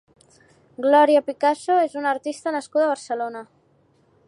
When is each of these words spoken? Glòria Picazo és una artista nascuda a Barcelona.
Glòria 0.85 1.21
Picazo 1.27 1.77
és 1.83 1.95
una 2.03 2.11
artista 2.15 2.55
nascuda 2.57 2.87
a 2.87 2.91
Barcelona. 2.95 3.45